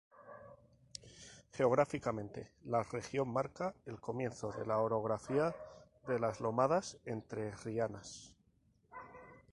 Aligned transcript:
Geográficamente 1.51 2.49
la 2.63 2.81
región 2.81 3.31
marca 3.31 3.75
el 3.85 4.01
comienzo 4.01 4.51
de 4.51 4.65
la 4.65 4.79
orografía 4.79 5.53
de 6.07 6.17
las 6.17 6.41
lomadas 6.41 6.97
entrerrianas. 7.05 8.33